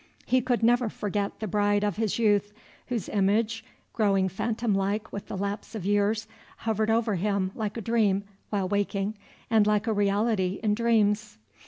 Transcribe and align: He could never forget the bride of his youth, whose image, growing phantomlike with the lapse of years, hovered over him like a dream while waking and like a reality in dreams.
He 0.25 0.41
could 0.41 0.63
never 0.63 0.89
forget 0.89 1.39
the 1.41 1.47
bride 1.47 1.83
of 1.83 1.97
his 1.97 2.17
youth, 2.17 2.53
whose 2.87 3.07
image, 3.07 3.63
growing 3.93 4.29
phantomlike 4.29 5.11
with 5.13 5.27
the 5.27 5.37
lapse 5.37 5.75
of 5.75 5.85
years, 5.85 6.27
hovered 6.57 6.89
over 6.89 7.13
him 7.13 7.51
like 7.53 7.77
a 7.77 7.81
dream 7.81 8.23
while 8.49 8.67
waking 8.67 9.15
and 9.51 9.67
like 9.67 9.85
a 9.85 9.93
reality 9.93 10.59
in 10.63 10.73
dreams. 10.73 11.37